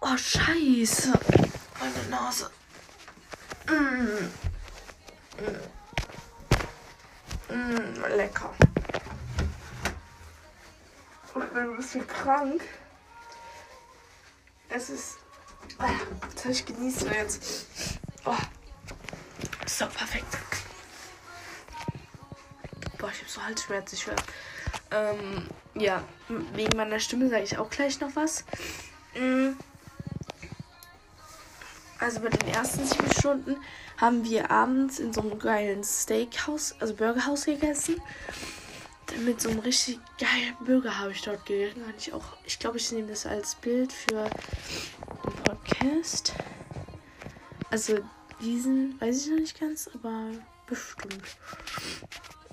[0.00, 1.12] Oh, scheiße.
[1.78, 2.50] Meine Nase.
[3.68, 4.30] Mm.
[7.50, 7.54] Mm.
[7.54, 8.54] Mm, lecker.
[11.36, 12.60] Ich bin ein bisschen krank.
[14.68, 15.18] Es ist.
[15.78, 15.84] Oh,
[16.34, 17.66] das ich genieße jetzt.
[18.24, 18.34] Oh.
[19.66, 20.26] So, perfekt.
[22.98, 24.16] Boah, ich habe so Halsschmerzen, ich höre.
[24.90, 26.02] Ähm, ja,
[26.54, 28.44] wegen meiner Stimme sage ich auch gleich noch was.
[29.14, 29.50] Mm.
[32.00, 33.56] Also bei den ersten sieben Stunden
[33.98, 38.00] haben wir abends in so einem geilen Steakhouse, also Burgerhaus gegessen
[39.18, 41.82] mit so einem richtig geilen Burger habe ich dort gegessen.
[41.98, 46.34] Ich auch, ich glaube, ich nehme das als Bild für den Podcast.
[47.70, 47.98] Also
[48.40, 50.30] diesen weiß ich noch nicht ganz, aber
[50.66, 51.22] bestimmt.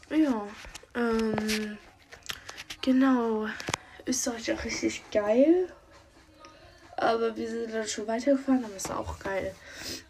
[0.09, 0.47] Ja,
[0.95, 1.77] ähm,
[2.81, 3.47] genau.
[4.05, 5.71] Österreich auch richtig geil.
[6.95, 9.53] Aber wir sind dann schon weitergefahren, aber ist auch geil.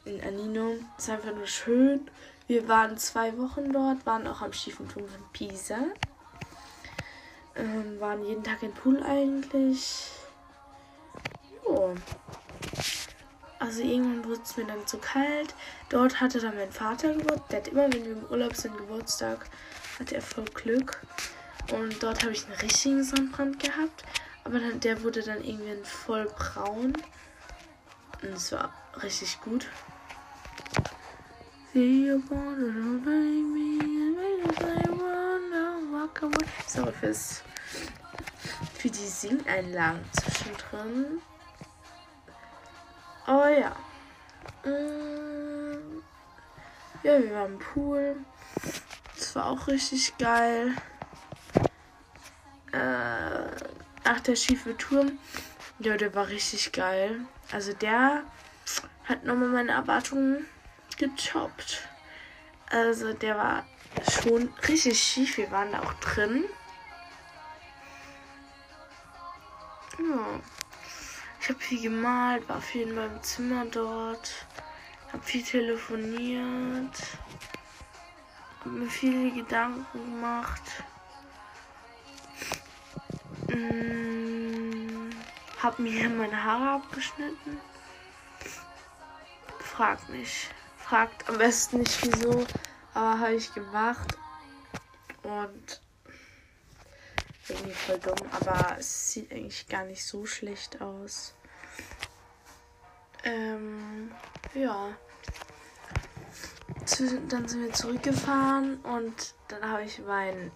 [0.05, 0.75] In Anino.
[0.97, 2.07] Ist einfach nur schön.
[2.47, 5.79] Wir waren zwei Wochen dort, waren auch am Stiefenturm von Pisa.
[7.57, 10.11] Ähm, waren jeden Tag im Pool eigentlich.
[11.65, 11.95] Jo.
[13.59, 15.55] Also irgendwann wurde es mir dann zu kalt.
[15.89, 17.49] Dort hatte dann mein Vater Geburtstag.
[17.49, 19.49] Der hat immer, wenn wir im Urlaub sind, Geburtstag,
[19.99, 21.01] hatte er voll Glück.
[21.73, 24.03] Und dort habe ich einen richtigen Sonnenbrand gehabt.
[24.43, 26.93] Aber dann, der wurde dann irgendwie voll braun.
[28.21, 29.67] Und es war richtig gut.
[31.73, 32.71] See you wanna
[33.51, 33.77] me,
[36.67, 37.43] so, fürs,
[38.77, 41.21] für die Singeinlagen zwischendrin.
[43.27, 43.75] Oh ja.
[44.63, 46.03] Mm.
[47.03, 48.15] Ja, wir waren im Pool.
[49.15, 50.75] Das war auch richtig geil.
[52.71, 53.47] Äh,
[54.03, 55.19] ach, der schiefe Turm.
[55.79, 57.21] Ja, der war richtig geil.
[57.51, 58.23] Also der
[59.05, 60.45] hat nochmal meine Erwartungen
[60.97, 61.87] getoppt.
[62.69, 63.65] Also der war
[64.03, 65.37] schon richtig schief.
[65.37, 66.45] Wir waren da auch drin.
[69.99, 70.39] Ja.
[71.47, 74.45] Ich habe viel gemalt, war viel in meinem Zimmer dort,
[75.13, 76.97] habe viel telefoniert,
[78.59, 80.61] habe mir viele Gedanken gemacht.
[83.49, 85.09] Hm,
[85.63, 87.61] habe mir meine Haare abgeschnitten.
[89.59, 90.49] Fragt nicht.
[90.77, 92.45] Fragt am besten nicht wieso.
[92.97, 94.17] Aber habe ich gemacht.
[95.21, 95.81] Und
[97.47, 98.27] irgendwie voll dumm.
[98.31, 101.35] Aber es sieht eigentlich gar nicht so schlecht aus.
[103.23, 104.11] Ähm,
[104.55, 104.97] ja.
[107.29, 110.51] Dann sind wir zurückgefahren und dann habe ich meinen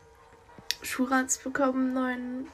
[0.82, 2.48] Schulranz bekommen, neuen.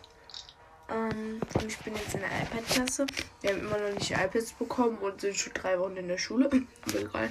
[0.89, 3.05] Ähm, und ich bin jetzt in der iPad-Klasse.
[3.39, 6.49] Wir haben immer noch nicht iPads bekommen und sind schon drei Wochen in der Schule.
[6.85, 7.29] Aber egal.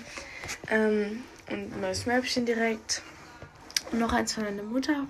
[0.68, 3.02] Ähm, und ein neues Mäppchen direkt.
[3.92, 5.06] Und noch eins von meiner Mutter.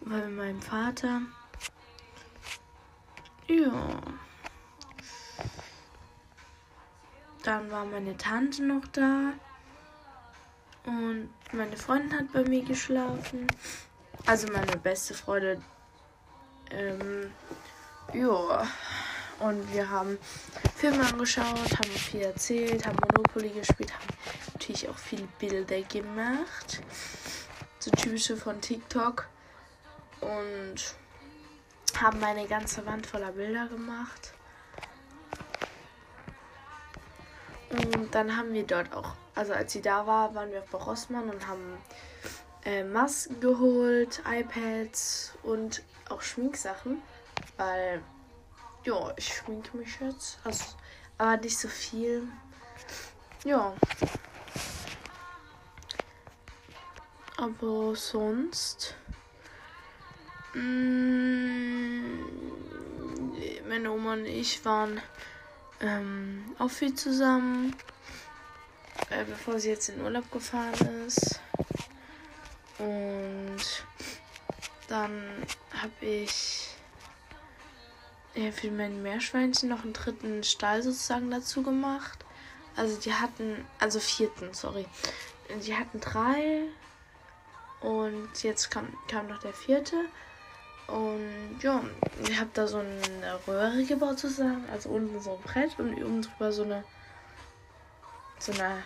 [0.00, 1.22] Bei meinem Vater.
[3.48, 4.00] Ja.
[7.42, 9.32] Dann war meine Tante noch da.
[10.84, 13.46] Und meine Freundin hat bei mir geschlafen.
[14.26, 15.64] Also meine beste Freundin.
[16.70, 17.30] Ähm,
[18.12, 18.66] ja.
[19.38, 20.18] Und wir haben
[20.76, 24.15] Filme angeschaut, haben viel erzählt, haben Monopoly gespielt, haben
[24.66, 26.80] natürlich auch viele Bilder gemacht.
[27.78, 29.28] So typische von TikTok.
[30.20, 30.96] Und
[32.00, 34.32] haben meine ganze Wand voller Bilder gemacht.
[37.70, 41.30] Und dann haben wir dort auch, also als sie da war, waren wir bei Rossmann
[41.30, 41.78] und haben
[42.64, 47.02] äh, Masken geholt, iPads und auch Schminksachen,
[47.56, 48.02] weil
[48.84, 50.64] ja, ich schminke mich jetzt, also,
[51.18, 52.28] aber nicht so viel.
[53.44, 53.74] Ja.
[57.36, 58.94] Aber sonst.
[60.54, 62.36] Mh, mm,
[63.68, 65.00] meine Oma und ich waren
[65.80, 67.76] ähm, auch viel zusammen,
[69.10, 71.40] äh, bevor sie jetzt in Urlaub gefahren ist.
[72.78, 73.84] Und
[74.88, 75.22] dann
[75.82, 76.68] habe ich
[78.34, 82.24] ja, für mein Meerschweinchen noch einen dritten Stall sozusagen dazu gemacht.
[82.76, 84.86] Also die hatten, also vierten, sorry.
[85.64, 86.64] Die hatten drei
[87.80, 89.96] und jetzt kam, kam noch der vierte.
[90.86, 91.82] Und ja,
[92.22, 94.64] ich habe da so eine Röhre gebaut sozusagen.
[94.70, 96.84] Also unten so ein Brett und oben drüber so eine,
[98.38, 98.84] so eine,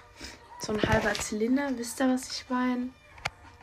[0.60, 1.70] so ein halber Zylinder.
[1.76, 2.90] Wisst ihr, was ich meine?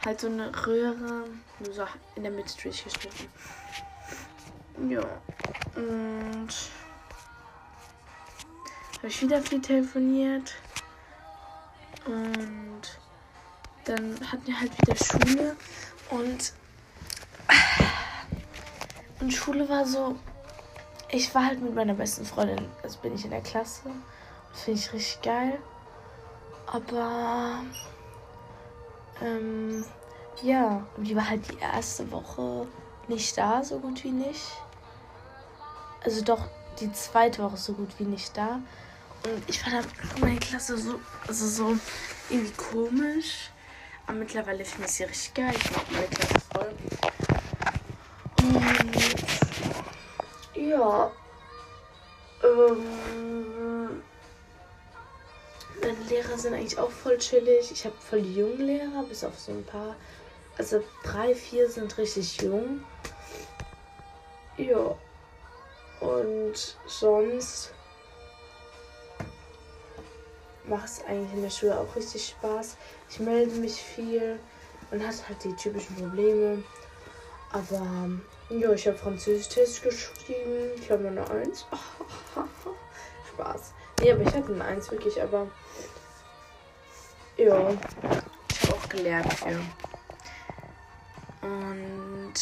[0.05, 1.25] Halt so eine Röhre,
[1.59, 3.27] nur so in der Mitte durchgeschnitten.
[4.87, 5.01] Ja.
[5.75, 6.49] Und
[8.97, 10.53] habe ich wieder viel telefoniert.
[12.05, 12.81] Und
[13.87, 15.55] dann hatten wir halt wieder Schule.
[16.09, 16.53] Und
[19.19, 20.15] und Schule war so,
[21.09, 23.89] ich war halt mit meiner besten Freundin, also bin ich in der Klasse.
[24.51, 25.59] Das finde ich richtig geil.
[26.67, 27.63] Aber
[29.21, 29.83] ähm,
[30.43, 32.67] ja, die war halt die erste Woche
[33.07, 34.45] nicht da, so gut wie nicht.
[36.03, 36.45] Also doch
[36.79, 38.59] die zweite Woche so gut wie nicht da.
[39.25, 39.85] Und ich fand dann
[40.19, 41.77] meine Klasse so, also so
[42.29, 43.49] irgendwie komisch.
[44.07, 45.53] Aber mittlerweile finde ich sie richtig geil.
[45.53, 46.73] Ich mag Klasse voll.
[50.55, 51.11] Ja.
[52.43, 54.01] Ähm,
[55.81, 57.69] meine Lehrer sind eigentlich auch voll chillig.
[57.71, 59.95] Ich habe voll die jungen Lehrer, bis auf so ein paar.
[60.57, 62.83] Also drei, vier sind richtig jung.
[64.57, 64.95] Ja.
[65.99, 67.73] Und sonst
[70.67, 72.77] macht es eigentlich in der Schule auch richtig Spaß.
[73.09, 74.39] Ich melde mich viel
[74.91, 76.63] und hat halt die typischen Probleme.
[77.51, 78.09] Aber
[78.49, 80.71] ja, ich habe Französisch-Test geschrieben.
[80.77, 81.65] Ich habe eine 1.
[83.33, 83.73] Spaß.
[84.01, 85.47] Nee, aber ich hatte eine 1 wirklich, aber.
[87.37, 87.69] Ja.
[88.51, 89.59] Ich habe auch gelernt für.
[91.41, 92.33] Und.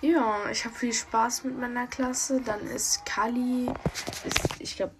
[0.00, 2.40] Ja, ich habe viel Spaß mit meiner Klasse.
[2.40, 3.70] Dann ist Kali.
[4.24, 4.94] Ist, ich glaube,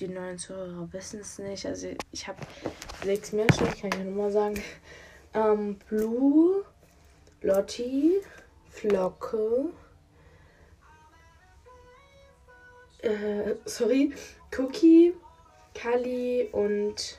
[0.00, 1.66] die neuen Zuhörer wissen es nicht.
[1.66, 2.38] Also, ich habe
[3.04, 4.62] sechs kann ich ja nochmal sagen.
[5.34, 6.64] Ähm, Blue.
[7.42, 8.20] Lotti,
[8.68, 9.70] Flocke,
[12.98, 14.12] äh, sorry,
[14.58, 15.14] Cookie,
[15.74, 17.18] Kali und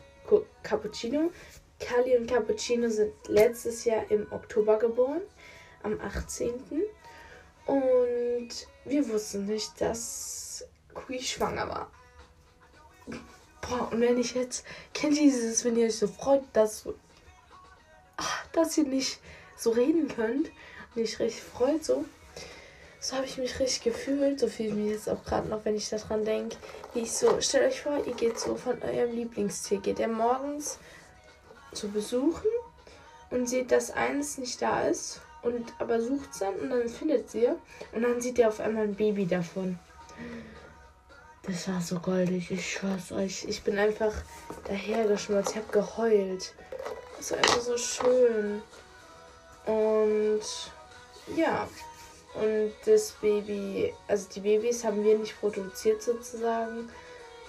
[0.62, 1.32] Cappuccino.
[1.80, 5.22] Kali und Cappuccino sind letztes Jahr im Oktober geboren,
[5.82, 6.54] am 18.
[7.66, 8.50] Und
[8.86, 11.92] wir wussten nicht, dass Cookie schwanger war.
[13.62, 16.88] Boah, und wenn ich jetzt, kennt ihr dieses, wenn ihr euch so freut, dass,
[18.18, 19.20] ach, dass ihr nicht
[19.56, 20.50] so reden könnt
[20.96, 22.06] und ich richtig freut so.
[23.00, 24.40] So habe ich mich richtig gefühlt.
[24.40, 26.56] So fühle ich mich jetzt auch gerade noch, wenn ich daran denke.
[26.94, 30.78] Wie ich so, stellt euch vor, ihr geht so von eurem Lieblingstier, geht ihr morgens
[31.74, 32.48] zu besuchen
[33.32, 37.32] und seht, dass eines nicht da ist und aber sucht es dann und dann findet
[37.32, 37.48] sie
[37.94, 39.80] und dann sieht ihr auf einmal ein Baby davon.
[41.44, 43.46] Das war so goldig, ich schwör's euch.
[43.46, 44.14] Ich bin einfach
[44.66, 46.54] dahergeschmolzen, ich habe geheult.
[47.18, 48.62] Das war einfach so schön.
[49.66, 50.42] Und
[51.36, 51.68] ja,
[52.36, 56.90] und das Baby, also die Babys haben wir nicht produziert sozusagen.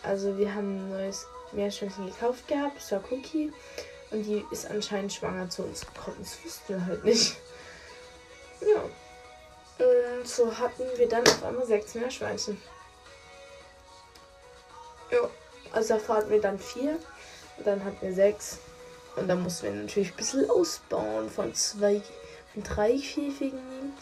[0.02, 3.52] Also wir haben ein neues Meerschweinchen gekauft gehabt, das war Cookie.
[4.10, 6.16] Und die ist anscheinend schwanger zu uns gekommen.
[6.20, 7.36] Das wussten wir halt nicht.
[8.60, 8.82] Ja.
[9.84, 12.60] Und so hatten wir dann auf einmal sechs Meerschweinchen.
[15.12, 15.30] Ja.
[15.72, 16.98] Also davor hatten wir dann vier.
[17.58, 18.58] Und dann hatten wir sechs.
[19.16, 22.02] Und dann mussten wir natürlich ein bisschen ausbauen von zwei,
[22.52, 23.92] von drei Käfigen.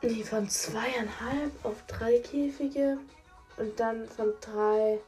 [0.00, 2.98] Nee, von zweieinhalb auf drei Käfige.
[3.56, 5.00] Und dann von drei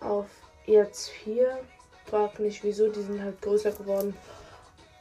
[0.00, 0.26] auf
[0.66, 1.58] jetzt vier.
[2.06, 4.14] Frag nicht wieso, die sind halt größer geworden.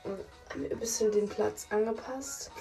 [0.06, 0.20] Und
[0.54, 2.52] haben ein bisschen den Platz angepasst.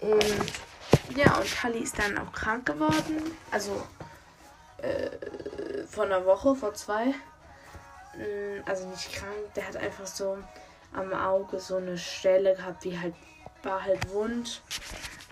[0.00, 3.36] Und ja, und Kali ist dann auch krank geworden.
[3.50, 3.82] Also
[4.78, 7.06] äh, vor einer Woche, vor zwei.
[8.14, 10.38] Mm, also nicht krank, der hat einfach so
[10.92, 13.14] am Auge so eine Stelle gehabt, die halt
[13.62, 14.62] war halt wund.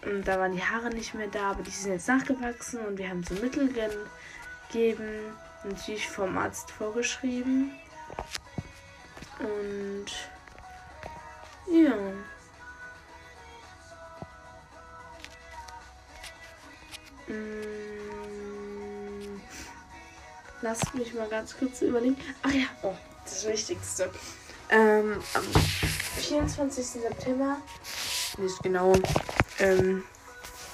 [0.04, 3.08] Und da waren die Haare nicht mehr da, aber die sind jetzt nachgewachsen und wir
[3.08, 3.72] haben so Mittel
[4.68, 5.34] gegeben,
[5.64, 7.72] natürlich vom Arzt vorgeschrieben.
[9.38, 10.06] Und
[11.72, 11.94] ja.
[17.26, 17.85] Mm.
[20.66, 22.16] Lasst mich mal ganz kurz überlegen.
[22.42, 22.92] Ach ja, oh,
[23.22, 24.10] das Wichtigste.
[24.68, 25.44] Ähm, am
[26.16, 26.84] 24.
[26.84, 27.58] September,
[28.36, 28.92] nicht genau,
[29.60, 30.02] ähm,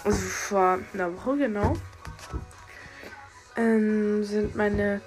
[0.03, 1.77] also vor einer Woche genau,
[3.55, 5.03] ähm, sind meine,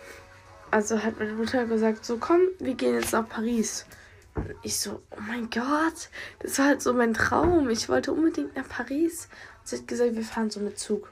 [0.69, 3.88] also hat meine Mutter gesagt, so komm, wir gehen jetzt nach Paris.
[4.36, 7.71] Und ich so, oh mein Gott, das war halt so mein Traum.
[7.71, 9.29] Ich wollte unbedingt nach Paris.
[9.61, 11.11] Und sie hat gesagt, wir fahren so mit Zug.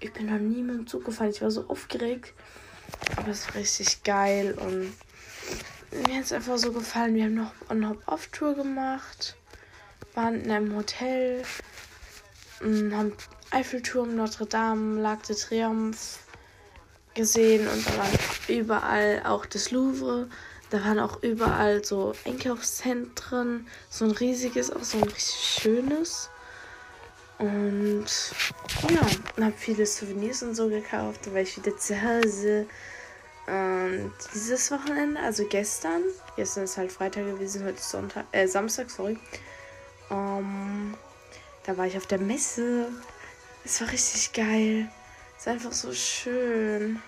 [0.00, 1.28] Ich bin noch nie mit dem Zug gefahren.
[1.28, 2.32] Ich war so aufgeregt.
[3.16, 4.92] Aber es war richtig geil und
[6.06, 7.14] mir hat es einfach so gefallen.
[7.14, 9.36] Wir haben noch eine Hop-Off-Tour gemacht,
[10.14, 11.42] waren in einem Hotel,
[12.60, 13.12] haben
[13.50, 16.18] Eiffelturm, Notre Dame, Lac de Triomphe
[17.14, 18.18] gesehen und da waren
[18.48, 20.28] überall auch das Louvre.
[20.70, 26.30] Da waren auch überall so Einkaufszentren, so ein riesiges, auch so ein richtig schönes.
[27.42, 28.06] Und
[28.88, 29.00] ja,
[29.36, 31.32] und habe viele Souvenirs und so gekauft.
[31.34, 32.66] War ich wieder zu Hause.
[33.48, 36.02] Und dieses Wochenende, also gestern,
[36.36, 39.18] gestern ist halt Freitag gewesen, heute ist Sonntag, äh, Samstag, sorry.
[40.08, 40.96] Um,
[41.64, 42.88] da war ich auf der Messe.
[43.64, 44.88] Es war richtig geil.
[45.36, 47.02] Es ist einfach so schön.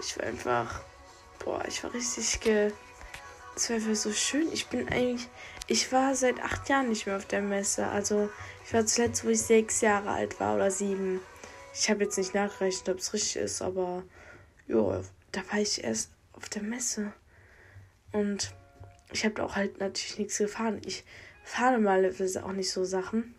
[0.00, 0.82] Ich war einfach,
[1.38, 2.70] boah, ich war richtig ge.
[3.56, 4.52] Es war einfach so schön.
[4.52, 5.26] Ich bin eigentlich,
[5.68, 7.86] ich war seit acht Jahren nicht mehr auf der Messe.
[7.86, 8.30] Also
[8.66, 11.20] ich war zuletzt, wo ich sechs Jahre alt war oder sieben.
[11.74, 14.02] Ich habe jetzt nicht nachgerechnet, ob es richtig ist, aber
[14.66, 17.12] ja, da war ich erst auf der Messe.
[18.12, 18.54] Und
[19.12, 20.80] ich habe auch halt natürlich nichts gefahren.
[20.86, 21.04] Ich
[21.44, 23.34] fahre normalerweise auch nicht so Sachen.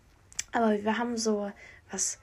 [0.52, 1.50] Aber wir haben so
[1.90, 2.18] was,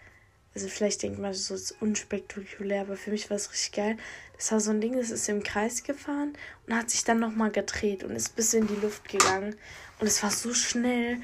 [0.56, 3.98] also vielleicht denkt man so ist unspektakulär, aber für mich war es richtig geil.
[4.38, 6.34] Das war so ein Ding, das ist im Kreis gefahren
[6.66, 9.56] und hat sich dann nochmal gedreht und ist bis in die Luft gegangen.
[10.00, 11.22] Und es war so schnell.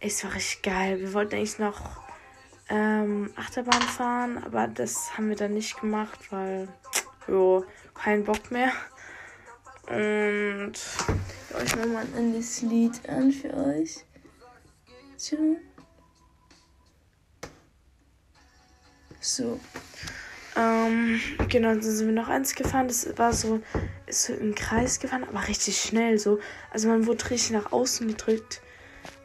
[0.00, 1.00] Es war richtig geil.
[1.00, 2.02] Wir wollten eigentlich noch
[2.68, 6.68] ähm, Achterbahn fahren, aber das haben wir dann nicht gemacht, weil
[7.28, 7.64] jo,
[7.94, 8.72] kein Bock mehr.
[9.88, 10.72] Und
[11.64, 14.04] ich mache mal ein anderes Lied an für euch.
[15.16, 15.56] So.
[19.20, 19.60] So.
[20.56, 22.88] Ähm, genau, dann sind wir noch eins gefahren.
[22.88, 23.60] Das war so,
[24.06, 26.38] ist so im Kreis gefahren, aber richtig schnell so.
[26.70, 28.60] Also man wurde richtig nach außen gedrückt.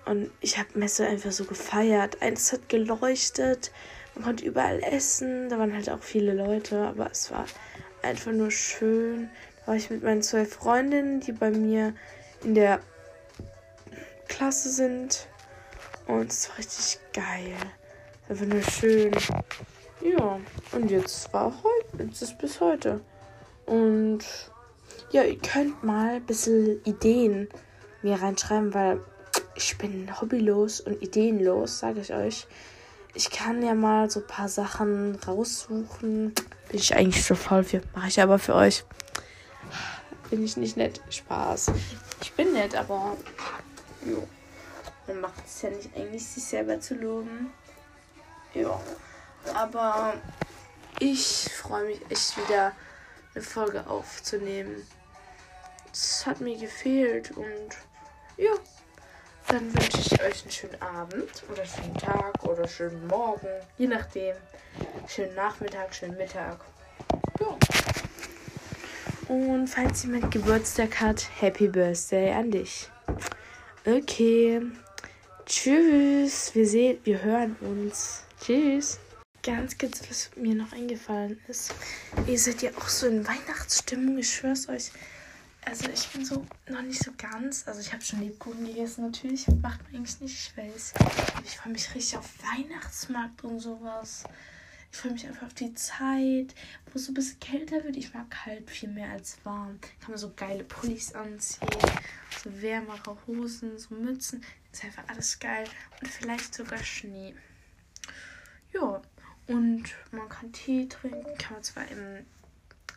[0.05, 2.21] Und ich habe Messe einfach so gefeiert.
[2.21, 3.71] Eins hat geleuchtet.
[4.15, 5.49] Man konnte überall essen.
[5.49, 7.45] Da waren halt auch viele Leute, aber es war
[8.01, 9.29] einfach nur schön.
[9.61, 11.93] Da war ich mit meinen zwei Freundinnen, die bei mir
[12.43, 12.79] in der
[14.27, 15.27] Klasse sind.
[16.07, 17.55] Und es war richtig geil.
[18.27, 19.11] Einfach nur schön.
[20.01, 20.39] Ja,
[20.71, 23.01] und jetzt war heute, jetzt ist bis heute.
[23.67, 24.25] Und
[25.11, 27.49] ja, ihr könnt mal ein bisschen Ideen
[28.01, 29.01] mir reinschreiben, weil
[29.55, 32.47] ich bin hobbylos und ideenlos, sage ich euch.
[33.13, 36.33] Ich kann ja mal so ein paar Sachen raussuchen.
[36.69, 37.81] Bin ich eigentlich so faul für.
[37.93, 38.85] Mache ich aber für euch.
[40.29, 41.01] Bin ich nicht nett.
[41.09, 41.71] Spaß.
[42.21, 43.17] Ich bin nett, aber.
[44.05, 44.25] Jo.
[45.07, 47.51] Man macht es ja nicht eigentlich, sich selber zu loben.
[48.53, 48.79] Ja.
[49.53, 50.13] Aber
[50.99, 52.71] ich freue mich echt wieder
[53.35, 54.87] eine Folge aufzunehmen.
[55.93, 57.77] Es hat mir gefehlt und
[58.37, 58.51] ja.
[59.47, 64.35] Dann wünsche ich euch einen schönen Abend oder schönen Tag oder schönen Morgen, je nachdem.
[65.07, 66.59] Schönen Nachmittag, schönen Mittag.
[67.39, 67.57] Ja.
[69.27, 72.89] Und falls jemand Geburtstag hat, Happy Birthday an dich.
[73.85, 74.61] Okay.
[75.45, 76.55] Tschüss.
[76.55, 78.23] Wir sehen, wir hören uns.
[78.41, 78.99] Tschüss.
[79.43, 81.73] Ganz kurz, was mir noch eingefallen ist.
[82.27, 84.91] Ihr seid ja auch so in Weihnachtsstimmung, ich schwör's euch.
[85.65, 87.67] Also ich bin so noch nicht so ganz.
[87.67, 89.47] Also ich habe schon Lebkuchen gegessen natürlich.
[89.47, 90.93] Macht man eigentlich nicht, ich weiß.
[91.45, 94.23] Ich freue mich richtig auf Weihnachtsmarkt und sowas.
[94.91, 96.53] Ich freue mich einfach auf die Zeit,
[96.85, 97.95] wo es so ein bisschen kälter wird.
[97.95, 99.79] Ich mag kalt viel mehr als warm.
[100.01, 101.69] Kann man so geile Pullis anziehen,
[102.43, 104.43] so wärmere Hosen, so Mützen.
[104.71, 105.65] ist einfach alles geil.
[106.01, 107.33] Und vielleicht sogar Schnee.
[108.73, 109.01] Ja,
[109.47, 111.37] und man kann Tee trinken.
[111.37, 112.25] Kann man zwar im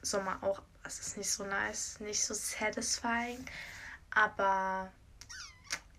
[0.02, 3.44] Sommer auch es ist nicht so nice, nicht so satisfying.
[4.10, 4.92] Aber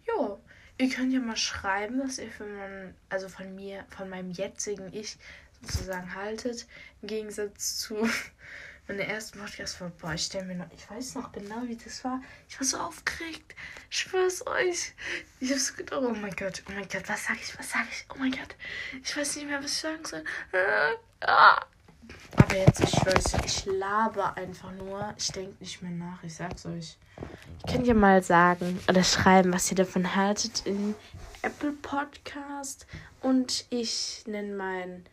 [0.07, 0.41] jo,
[0.77, 5.17] ihr könnt ja mal schreiben, was ihr mein, also von mir, von meinem jetzigen Ich
[5.61, 6.67] sozusagen haltet.
[7.01, 8.09] Im Gegensatz zu
[8.87, 12.03] meine ersten Podcast war, boah, ich stelle mir noch, ich weiß noch genau, wie das
[12.03, 12.21] war.
[12.47, 13.55] Ich war so aufgeregt.
[13.89, 14.93] Ich schwör's euch.
[15.39, 17.87] Ich hab so gedacht, oh mein Gott, oh mein Gott, was sag ich, was sag
[17.89, 18.05] ich?
[18.09, 18.55] Oh mein Gott.
[19.03, 20.23] Ich weiß nicht mehr, was ich sagen soll.
[21.21, 21.65] Ah.
[22.35, 25.13] Aber jetzt, ich schwör's, ich laber einfach nur.
[25.17, 26.97] Ich denke nicht mehr nach, ich sag's euch.
[27.65, 30.95] Ihr könnt ja mal sagen oder schreiben, was ihr davon haltet in
[31.41, 32.87] Apple Podcast.
[33.21, 35.05] Und ich nenne meinen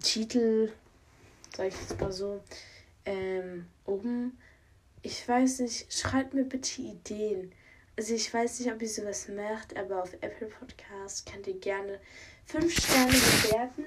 [0.00, 0.70] Titel
[1.56, 2.42] sag ich jetzt mal so,
[3.04, 4.38] ähm, oben.
[5.02, 7.52] Ich weiß nicht, schreibt mir bitte Ideen.
[7.96, 11.98] Also ich weiß nicht, ob ihr sowas macht, aber auf Apple Podcast könnt ihr gerne
[12.46, 13.84] 5 Sterne bewerten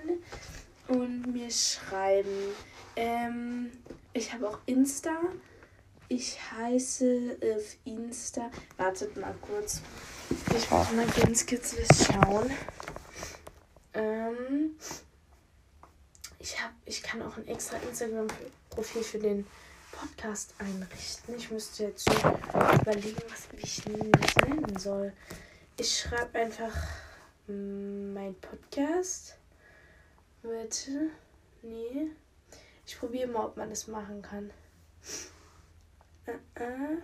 [0.88, 2.54] und mir schreiben.
[2.96, 3.72] Ähm,
[4.14, 5.18] ich habe auch Insta.
[6.08, 8.52] Ich heiße auf Insta.
[8.78, 9.82] Wartet mal kurz.
[10.30, 12.52] Ich muss mal ganz was schauen.
[13.94, 14.76] Ähm,
[16.40, 19.48] ich habe, ich kann auch ein extra Instagram-Profil für den
[19.92, 21.36] Podcast einrichten.
[21.36, 25.14] Ich müsste jetzt überlegen, was ich das nennen soll.
[25.78, 26.76] Ich schreibe einfach
[27.48, 29.38] mm, mein Podcast.
[30.46, 31.10] Bitte.
[31.64, 32.12] Nee.
[32.86, 34.52] Ich probiere mal, ob man das machen kann.
[36.28, 36.98] Uh -uh.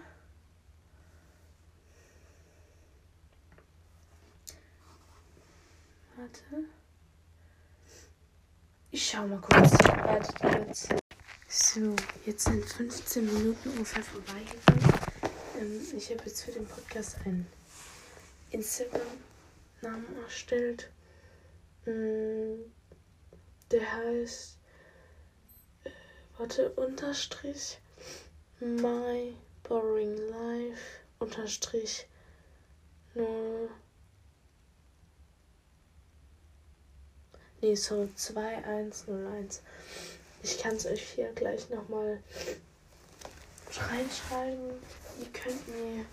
[6.16, 6.66] Warte.
[8.92, 9.72] Ich schau mal kurz.
[9.72, 10.90] Wartet kurz.
[11.48, 11.96] So,
[12.28, 15.02] jetzt sind 15 Minuten ungefähr vorbeigegangen.
[15.60, 17.48] Ähm, ich habe jetzt für den Podcast einen
[18.52, 20.92] Instagram-Namen erstellt.
[21.88, 22.72] Ähm,
[23.72, 24.58] der heißt.
[25.84, 25.90] Äh,
[26.38, 27.80] warte, Unterstrich.
[28.60, 30.82] My Boring Life.
[31.20, 32.08] Unterstrich.
[33.16, 33.70] 0.
[37.62, 39.62] Nee, so 2101.
[40.44, 42.24] Ich kann es euch hier gleich nochmal
[43.90, 44.72] reinschreiben.
[45.20, 46.06] Ihr könnt mir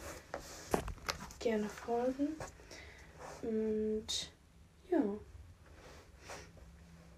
[1.39, 2.37] gerne folgen.
[3.43, 4.31] Und
[4.91, 5.03] ja,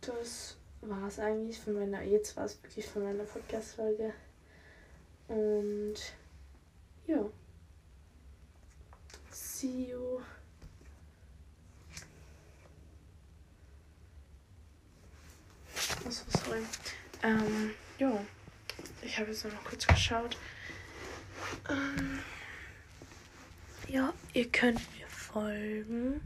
[0.01, 4.12] das war es eigentlich von meiner, jetzt war es wirklich von meiner Podcast-Folge.
[5.28, 5.94] Und
[7.07, 7.24] ja,
[9.30, 10.20] see you.
[16.07, 16.62] Achso, sorry.
[17.22, 18.24] Ähm, ja.
[19.03, 20.36] Ich habe jetzt noch kurz geschaut.
[21.68, 22.20] Ähm,
[23.88, 26.20] ja, ihr könnt mir folgen.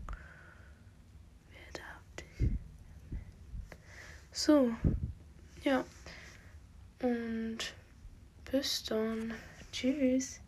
[1.51, 2.51] Wer darf dich?
[4.37, 4.75] So.
[5.63, 5.85] Ja.
[7.01, 7.59] Und
[8.51, 9.33] bis dann.
[9.71, 10.41] Tschüss.